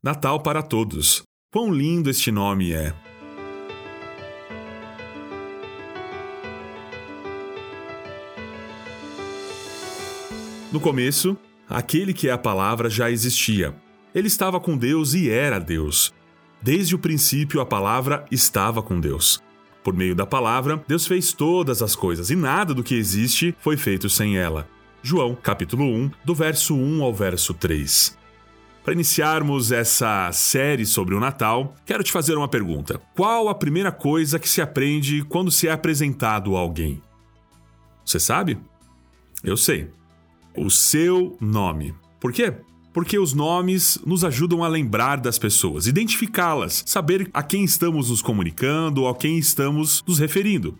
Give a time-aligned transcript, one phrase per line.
[0.00, 1.22] Natal para todos.
[1.52, 2.94] Quão lindo este nome é!
[10.70, 11.36] No começo,
[11.68, 13.74] aquele que é a palavra já existia.
[14.14, 16.14] Ele estava com Deus e era Deus.
[16.62, 19.42] Desde o princípio, a palavra estava com Deus.
[19.82, 23.76] Por meio da palavra, Deus fez todas as coisas e nada do que existe foi
[23.76, 24.68] feito sem ela.
[25.02, 28.17] João, capítulo 1, do verso 1 ao verso 3.
[28.88, 32.98] Para iniciarmos essa série sobre o Natal, quero te fazer uma pergunta.
[33.14, 37.02] Qual a primeira coisa que se aprende quando se é apresentado a alguém?
[38.02, 38.58] Você sabe?
[39.44, 39.90] Eu sei.
[40.56, 41.94] O seu nome.
[42.18, 42.54] Por quê?
[42.94, 48.22] Porque os nomes nos ajudam a lembrar das pessoas, identificá-las, saber a quem estamos nos
[48.22, 50.78] comunicando a quem estamos nos referindo.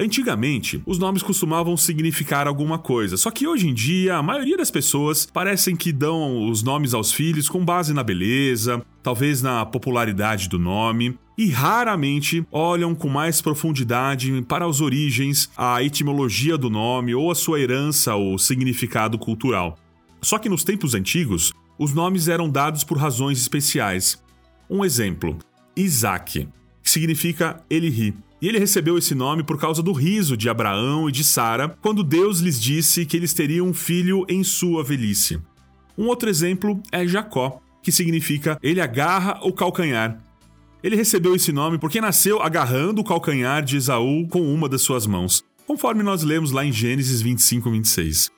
[0.00, 4.70] Antigamente, os nomes costumavam significar alguma coisa, só que hoje em dia a maioria das
[4.70, 10.48] pessoas parecem que dão os nomes aos filhos com base na beleza, talvez na popularidade
[10.48, 17.12] do nome, e raramente olham com mais profundidade para as origens, a etimologia do nome
[17.12, 19.76] ou a sua herança ou significado cultural.
[20.22, 24.22] Só que nos tempos antigos, os nomes eram dados por razões especiais.
[24.70, 25.38] Um exemplo:
[25.76, 26.48] Isaac,
[26.82, 28.14] que significa ele ri.
[28.40, 32.04] E ele recebeu esse nome por causa do riso de Abraão e de Sara quando
[32.04, 35.40] Deus lhes disse que eles teriam um filho em sua velhice.
[35.96, 40.22] Um outro exemplo é Jacó, que significa ele agarra o calcanhar.
[40.82, 45.06] Ele recebeu esse nome porque nasceu agarrando o calcanhar de Esaú com uma das suas
[45.06, 48.30] mãos, conforme nós lemos lá em Gênesis 25, 26.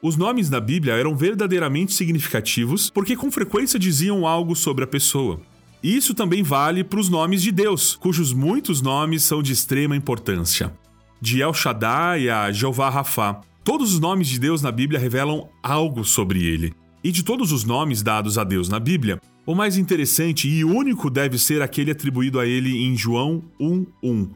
[0.00, 5.40] Os nomes na Bíblia eram verdadeiramente significativos porque com frequência diziam algo sobre a pessoa.
[5.82, 10.72] Isso também vale para os nomes de Deus, cujos muitos nomes são de extrema importância.
[11.20, 13.40] De El Shaddai a Jeová Rafá.
[13.64, 16.72] Todos os nomes de Deus na Bíblia revelam algo sobre ele.
[17.02, 21.10] E de todos os nomes dados a Deus na Bíblia, o mais interessante e único
[21.10, 24.30] deve ser aquele atribuído a ele em João 1:1.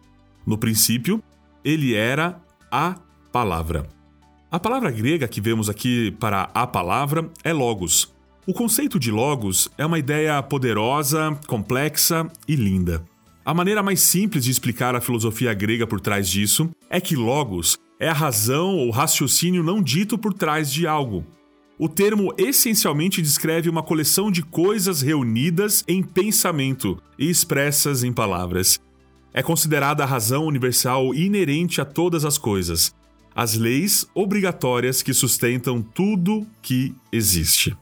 [0.44, 1.22] No princípio,
[1.64, 2.96] ele era a
[3.30, 3.89] palavra.
[4.51, 8.12] A palavra grega que vemos aqui para a palavra é logos,
[8.46, 13.05] o conceito de logos é uma ideia poderosa, complexa e linda.
[13.45, 17.77] A maneira mais simples de explicar a filosofia grega por trás disso é que logos
[17.98, 21.27] é a razão ou raciocínio não dito por trás de algo.
[21.77, 28.79] O termo essencialmente descreve uma coleção de coisas reunidas em pensamento e expressas em palavras.
[29.35, 32.95] É considerada a razão universal inerente a todas as coisas,
[33.35, 37.77] as leis obrigatórias que sustentam tudo que existe.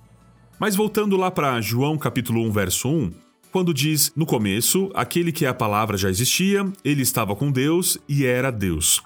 [0.64, 3.10] Mas voltando lá para João capítulo 1, verso 1,
[3.52, 7.98] quando diz: No começo, aquele que é a palavra já existia, ele estava com Deus
[8.08, 9.02] e era Deus.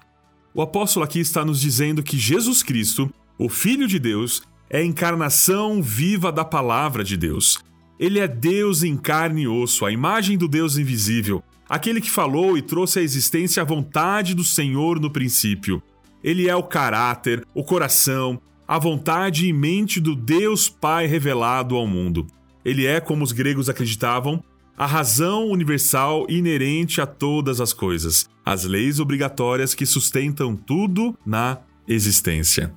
[0.55, 4.85] O apóstolo aqui está nos dizendo que Jesus Cristo, o Filho de Deus, é a
[4.85, 7.59] encarnação viva da palavra de Deus.
[7.99, 12.57] Ele é Deus em carne e osso, a imagem do Deus invisível, aquele que falou
[12.57, 15.83] e trouxe à existência a vontade do Senhor no princípio.
[16.23, 21.87] Ele é o caráter, o coração, a vontade e mente do Deus Pai revelado ao
[21.87, 22.27] mundo.
[22.63, 24.45] Ele é, como os gregos acreditavam,
[24.77, 31.59] a razão universal inerente a todas as coisas, as leis obrigatórias que sustentam tudo na
[31.89, 32.75] existência.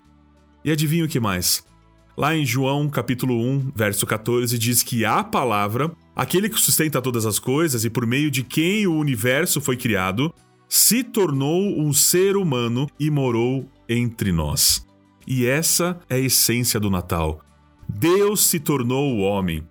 [0.63, 1.63] E adivinha o que mais?
[2.17, 7.25] Lá em João capítulo 1, verso 14, diz que a palavra, aquele que sustenta todas
[7.25, 10.33] as coisas e por meio de quem o universo foi criado,
[10.69, 14.85] se tornou um ser humano e morou entre nós.
[15.27, 17.41] E essa é a essência do Natal.
[17.87, 19.63] Deus se tornou o homem.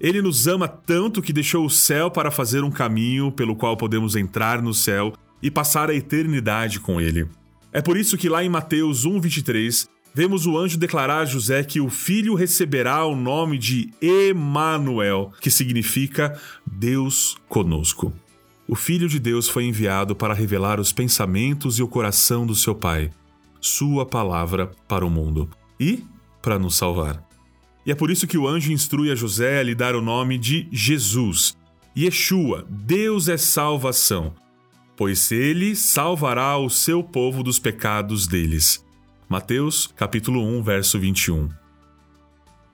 [0.00, 4.16] Ele nos ama tanto que deixou o céu para fazer um caminho pelo qual podemos
[4.16, 7.26] entrar no céu e passar a eternidade com ele.
[7.72, 11.80] É por isso que lá em Mateus 1:23 vemos o anjo declarar a José que
[11.80, 18.12] o filho receberá o nome de Emanuel, que significa Deus conosco.
[18.68, 22.74] O filho de Deus foi enviado para revelar os pensamentos e o coração do seu
[22.74, 23.10] pai
[23.64, 25.48] sua palavra para o mundo
[25.80, 26.04] e
[26.42, 27.26] para nos salvar.
[27.86, 30.36] E é por isso que o anjo instrui a José a lhe dar o nome
[30.36, 31.56] de Jesus.
[31.96, 34.34] Yeshua, Deus é salvação,
[34.96, 38.84] pois ele salvará o seu povo dos pecados deles.
[39.28, 41.48] Mateus, capítulo 1, verso 21.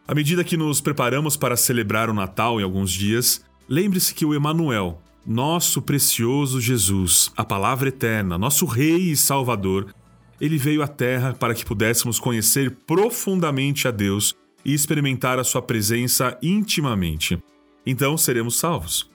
[0.08, 4.34] À medida que nos preparamos para celebrar o Natal em alguns dias, lembre-se que o
[4.34, 9.94] Emanuel, nosso precioso Jesus, a palavra eterna, nosso rei e salvador,
[10.40, 14.34] ele veio à Terra para que pudéssemos conhecer profundamente a Deus
[14.64, 17.38] e experimentar a Sua presença intimamente.
[17.84, 19.10] Então seremos salvos.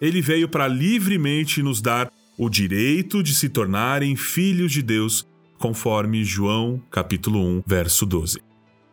[0.00, 5.26] Ele veio para livremente nos dar o direito de se tornarem filhos de Deus,
[5.58, 8.40] conforme João capítulo 1, verso 12.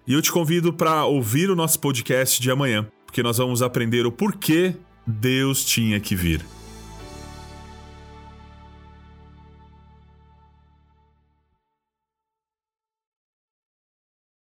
[0.08, 4.06] E eu te convido para ouvir o nosso podcast de amanhã porque nós vamos aprender
[4.06, 4.76] o porquê
[5.08, 6.46] Deus tinha que vir.